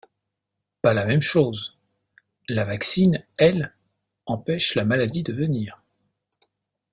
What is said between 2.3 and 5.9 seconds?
La vaccine, elle, empêche la maladie de venir.